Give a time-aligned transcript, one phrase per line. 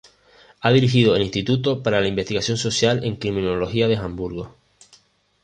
[0.61, 4.55] Ha dirigido el "Instituto para la Investigación Social en Criminología" de Hamburgo.